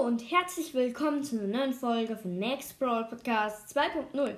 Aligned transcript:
und 0.00 0.30
herzlich 0.30 0.72
willkommen 0.72 1.22
zu 1.22 1.38
einer 1.38 1.58
neuen 1.58 1.74
Folge 1.74 2.16
von 2.16 2.38
Next 2.38 2.78
Brawl 2.78 3.04
Podcast 3.04 3.76
2.0. 3.76 4.34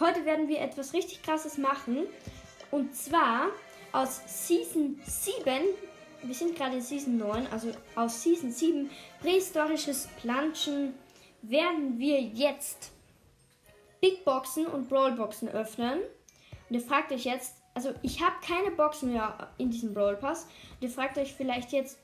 Heute 0.00 0.24
werden 0.24 0.48
wir 0.48 0.58
etwas 0.58 0.94
richtig 0.94 1.22
krasses 1.22 1.58
machen 1.58 2.06
und 2.70 2.96
zwar 2.96 3.48
aus 3.92 4.22
Season 4.26 4.98
7, 5.04 5.44
wir 6.22 6.34
sind 6.34 6.56
gerade 6.56 6.76
in 6.76 6.80
Season 6.80 7.18
9, 7.18 7.46
also 7.48 7.72
aus 7.94 8.22
Season 8.22 8.50
7 8.50 8.88
prähistorisches 9.20 10.08
Planschen 10.22 10.94
werden 11.42 11.98
wir 11.98 12.18
jetzt 12.18 12.90
Big 14.00 14.24
Boxen 14.24 14.66
und 14.66 14.88
Brawl 14.88 15.12
Boxen 15.12 15.50
öffnen. 15.50 15.98
Und 16.70 16.74
ihr 16.74 16.80
fragt 16.80 17.12
euch 17.12 17.24
jetzt, 17.24 17.56
also 17.74 17.92
ich 18.00 18.22
habe 18.22 18.36
keine 18.42 18.70
Boxen 18.70 19.12
mehr 19.12 19.50
in 19.58 19.70
diesem 19.70 19.92
Brawl 19.92 20.16
Pass. 20.16 20.44
Und 20.44 20.88
ihr 20.88 20.90
fragt 20.90 21.18
euch 21.18 21.34
vielleicht 21.34 21.72
jetzt, 21.72 21.98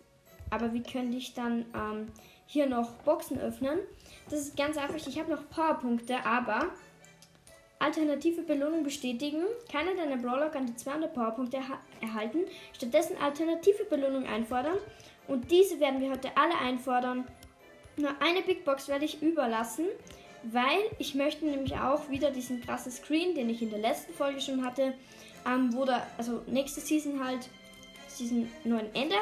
aber 0.51 0.75
wie 0.75 0.83
könnte 0.83 1.17
ich 1.17 1.33
dann 1.33 1.65
ähm, 1.75 2.13
hier 2.49 2.67
noch 2.67 2.91
Boxen 3.05 3.39
öffnen? 3.39 3.79
Das 4.29 4.41
ist 4.41 4.57
ganz 4.57 4.77
einfach. 4.77 4.97
Ich 4.97 5.19
habe 5.19 5.31
noch 5.31 5.49
Powerpunkte, 5.51 6.25
aber 6.25 6.73
alternative 7.79 8.43
Belohnung 8.43 8.83
bestätigen. 8.83 9.43
Keiner 9.71 9.95
deiner 9.95 10.17
Brawler 10.17 10.49
kann 10.49 10.67
die 10.67 10.75
200 10.75 11.15
Powerpunkte 11.15 11.59
erhalten. 12.01 12.41
Stattdessen 12.73 13.17
alternative 13.19 13.85
Belohnung 13.85 14.27
einfordern. 14.27 14.79
Und 15.29 15.51
diese 15.51 15.79
werden 15.79 16.01
wir 16.01 16.11
heute 16.11 16.31
alle 16.35 16.59
einfordern. 16.59 17.27
Nur 17.97 18.11
eine 18.21 18.43
Big 18.43 18.65
Box 18.65 18.89
werde 18.89 19.05
ich 19.05 19.23
überlassen, 19.23 19.87
weil 20.45 20.79
ich 20.99 21.15
möchte 21.15 21.45
nämlich 21.45 21.75
auch 21.75 22.09
wieder 22.09 22.31
diesen 22.31 22.61
krassen 22.63 22.93
Screen, 22.93 23.35
den 23.35 23.51
ich 23.51 23.61
in 23.61 23.71
der 23.71 23.81
letzten 23.81 24.15
Folge 24.15 24.41
schon 24.41 24.65
hatte, 24.65 24.95
ähm, 25.47 25.75
wo 25.75 25.85
da, 25.85 26.07
also 26.17 26.43
nächste 26.47 26.81
Season 26.81 27.23
halt, 27.23 27.49
Season 28.07 28.51
9 28.65 28.95
Ende, 28.95 29.17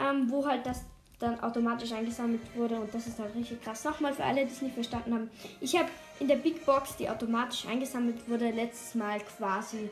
ähm, 0.00 0.30
wo 0.30 0.46
halt 0.46 0.66
das 0.66 0.84
dann 1.18 1.40
automatisch 1.40 1.92
eingesammelt 1.92 2.40
wurde 2.56 2.76
und 2.76 2.92
das 2.92 3.06
ist 3.06 3.18
halt 3.18 3.34
richtig 3.34 3.62
krass. 3.62 3.84
Nochmal 3.84 4.12
für 4.12 4.24
alle, 4.24 4.44
die 4.44 4.52
es 4.52 4.62
nicht 4.62 4.74
verstanden 4.74 5.14
haben. 5.14 5.30
Ich 5.60 5.76
habe 5.76 5.88
in 6.20 6.28
der 6.28 6.36
Big 6.36 6.64
Box, 6.66 6.96
die 6.96 7.08
automatisch 7.08 7.66
eingesammelt 7.66 8.28
wurde, 8.28 8.50
letztes 8.50 8.94
Mal 8.94 9.20
quasi 9.20 9.88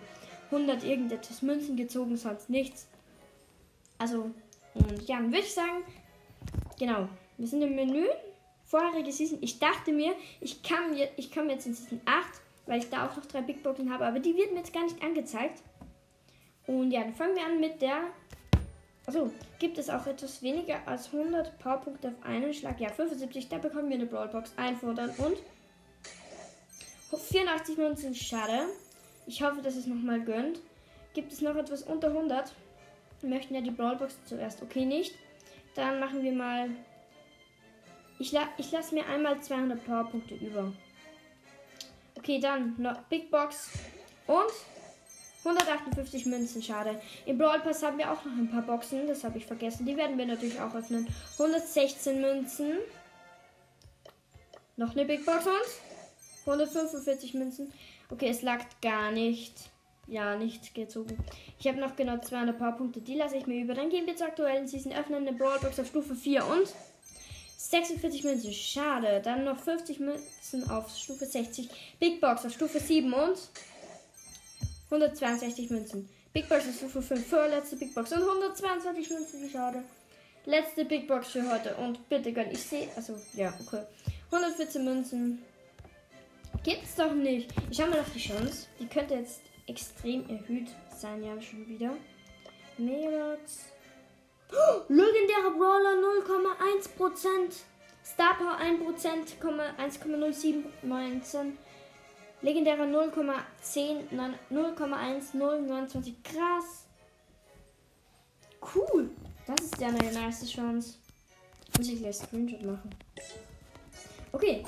100 0.51 0.85
irgendetwas 0.85 1.43
Münzen 1.43 1.77
gezogen, 1.77 2.17
sonst 2.17 2.51
nichts. 2.51 2.87
Also, 3.99 4.31
und 4.75 5.09
ja, 5.09 5.17
dann 5.17 5.33
würde 5.33 5.45
ich 5.45 5.55
sagen, 5.55 5.85
genau, 6.79 7.09
wir 7.39 7.47
sind 7.47 7.63
im 7.63 7.75
Menü, 7.75 8.07
vorherige 8.65 9.13
Season. 9.13 9.39
Ich 9.41 9.59
dachte 9.59 9.93
mir, 9.93 10.15
ich 10.41 10.63
kann, 10.63 10.97
ich 11.17 11.33
komme 11.33 11.53
jetzt 11.53 11.67
in 11.67 11.75
Season 11.75 12.01
8, 12.05 12.25
weil 12.67 12.81
ich 12.81 12.91
da 12.91 13.07
auch 13.07 13.17
noch 13.17 13.27
drei 13.27 13.43
Big 13.43 13.63
Boxen 13.63 13.93
habe, 13.93 14.07
aber 14.07 14.19
die 14.19 14.37
wird 14.37 14.53
mir 14.53 14.59
jetzt 14.59 14.73
gar 14.73 14.85
nicht 14.85 15.03
angezeigt. 15.03 15.63
Und 16.67 16.91
ja, 16.91 17.03
dann 17.03 17.15
fangen 17.15 17.37
wir 17.37 17.45
an 17.45 17.61
mit 17.61 17.83
der 17.83 18.05
also 19.07 19.33
gibt 19.59 19.79
es 19.79 19.91
auch 19.91 20.07
etwas 20.07 20.43
weniger 20.43 20.87
als 20.87 21.13
100 21.13 21.59
Powerpunkte 21.59 22.09
auf 22.09 22.25
einen 22.25 22.55
Schlag? 22.55 22.81
Ja, 22.81 22.89
75. 22.89 23.49
Da 23.49 23.59
bekommen 23.59 23.89
wir 23.89 23.97
eine 23.97 24.07
Brawlbox 24.07 24.53
einfordern 24.57 25.11
und 25.19 25.39
84 27.19 27.77
Münzen. 27.79 28.15
Schade. 28.15 28.67
Ich 29.27 29.43
hoffe, 29.43 29.61
dass 29.61 29.77
es 29.77 29.87
nochmal 29.87 30.21
gönnt. 30.21 30.61
Gibt 31.15 31.33
es 31.33 31.41
noch 31.41 31.57
etwas 31.57 31.83
unter 31.83 32.09
100? 32.09 32.55
Wir 33.21 33.29
möchten 33.29 33.55
ja 33.55 33.61
die 33.61 33.71
Brawlbox 33.71 34.19
zuerst. 34.25 34.63
Okay, 34.63 34.85
nicht. 34.85 35.15
Dann 35.75 36.01
machen 36.01 36.23
wir 36.23 36.33
mal. 36.33 36.71
Ich, 38.19 38.33
la 38.33 38.49
ich 38.57 38.71
lasse 38.71 38.95
mir 38.95 39.07
einmal 39.07 39.41
200 39.41 39.85
Powerpunkte 39.85 40.35
über. 40.35 40.73
Okay, 42.17 42.39
dann 42.39 42.75
noch 42.79 43.01
Big 43.05 43.31
Box 43.31 43.73
und 44.27 44.53
158 45.45 46.27
Münzen, 46.27 46.63
schade. 46.63 47.01
Im 47.27 47.37
Brawl 47.37 47.61
Pass 47.61 47.83
haben 47.83 47.99
wir 47.99 48.11
auch 48.13 48.25
noch 48.25 48.33
ein 48.33 48.51
paar 48.51 48.63
Boxen, 48.63 49.07
das 49.09 49.25
habe 49.25 49.39
ich 49.39 49.47
vergessen. 49.47 49.85
Die 49.87 49.97
werden 49.97 50.17
wir 50.17 50.27
natürlich 50.27 50.61
auch 50.61 50.75
öffnen. 50.75 51.07
116 51.39 52.21
Münzen. 52.21 52.79
Noch 54.77 54.93
eine 54.93 55.05
Big 55.05 55.27
Box 55.27 55.47
und 55.47 56.47
145 56.47 57.35
Münzen. 57.35 57.73
Okay, 58.11 58.29
es 58.29 58.43
lag 58.43 58.61
gar 58.81 59.11
nicht. 59.11 59.55
Ja, 60.09 60.37
nichts 60.37 60.73
gezogen. 60.75 61.17
Ich 61.59 61.67
habe 61.67 61.79
noch 61.79 61.95
genau 61.97 62.19
200 62.19 62.59
Powerpunkte. 62.59 63.01
Die 63.01 63.15
lasse 63.15 63.37
ich 63.37 63.47
mir 63.47 63.63
über. 63.63 63.75
Dann 63.75 63.89
gehen 63.89 64.07
wir 64.07 64.17
zur 64.17 64.27
aktuellen 64.27 64.67
Season. 64.67 64.93
Öffnen 64.93 65.27
eine 65.27 65.37
Brawl 65.37 65.59
Box 65.61 65.79
auf 65.79 65.87
Stufe 65.87 66.15
4 66.15 66.45
und 66.45 66.69
46 67.57 68.25
Münzen. 68.25 68.53
Schade. 68.53 69.21
Dann 69.23 69.45
noch 69.45 69.59
50 69.59 70.01
Münzen 70.01 70.69
auf 70.69 70.91
Stufe 70.91 71.25
60. 71.25 71.69
Big 72.01 72.21
Box 72.21 72.45
auf 72.45 72.53
Stufe 72.53 72.81
7 72.81 73.13
und 73.13 73.39
162 74.93 75.71
Münzen. 75.71 76.09
Big 76.35 76.49
Box 76.49 76.67
ist 76.67 76.81
für 76.81 77.01
5. 77.01 77.27
Vorletzte 77.27 77.77
Big 77.77 77.95
Box 77.95 78.13
und 78.13 78.23
122 78.23 79.09
Münzen. 79.11 79.49
Schade. 79.51 79.83
Letzte 80.45 80.85
Big 80.85 81.09
Box 81.09 81.29
für 81.29 81.51
heute. 81.51 81.75
Und 81.77 82.07
bitte 82.11 82.33
gönn. 82.33 82.51
Ich 82.51 82.63
sehe. 82.63 82.89
Also, 82.95 83.19
ja, 83.35 83.55
okay. 83.67 83.85
114 84.31 84.85
Münzen. 84.85 85.43
Gibt's 86.63 86.97
doch 86.97 87.15
nicht. 87.15 87.51
Ich 87.71 87.81
habe 87.81 87.93
mal 87.93 88.01
auf 88.01 88.13
die 88.13 88.19
Chance. 88.19 88.67
Die 88.79 88.87
könnte 88.87 89.15
jetzt 89.15 89.41
extrem 89.67 90.29
erhöht 90.29 90.69
sein, 90.95 91.25
ja, 91.25 91.41
schon 91.41 91.67
wieder. 91.67 91.97
Megabox. 92.77 93.73
Oh, 94.53 94.83
legendärer 94.89 95.53
Brawler 95.57 95.97
0,1%. 96.27 97.63
Star 98.05 98.37
Power 98.37 98.59
1%, 98.59 99.39
1,0719. 99.79 101.57
Legendärer 102.43 102.85
0,10, 102.85 104.11
0,1029. 104.51 106.15
Krass. 106.23 106.87
Cool. 108.75 109.11
Das 109.47 109.61
ist 109.65 109.81
ja 109.81 109.89
eine 109.89 110.13
nice 110.13 110.47
Chance. 110.51 110.99
Muss 111.77 111.89
ich 111.89 111.99
gleich 111.99 112.17
Screenshot 112.17 112.63
machen. 112.63 112.91
Okay. 114.33 114.65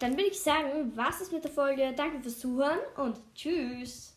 Dann 0.00 0.12
würde 0.12 0.30
ich 0.30 0.40
sagen, 0.40 0.92
was 0.96 1.20
ist 1.20 1.32
mit 1.32 1.44
der 1.44 1.50
Folge. 1.52 1.92
Danke 1.96 2.20
fürs 2.20 2.40
Zuhören 2.40 2.80
und 2.96 3.16
tschüss. 3.34 4.11